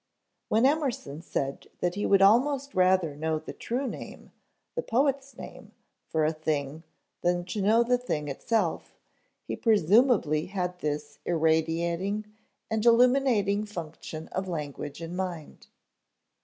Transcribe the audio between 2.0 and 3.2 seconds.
would almost rather